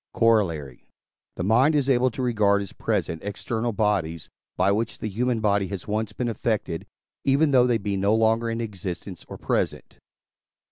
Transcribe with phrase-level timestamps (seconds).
[0.15, 0.89] Corollary.
[1.35, 5.67] The mind is able to regard as present external bodies, by which the human body
[5.67, 6.87] has once been affected,
[7.23, 9.99] even though they be no longer in existence or present.